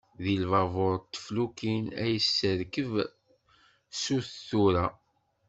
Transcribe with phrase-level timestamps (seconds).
[0.23, 2.91] Di lbabur d teflukin, ad yesserkeb
[4.01, 4.85] sut tura.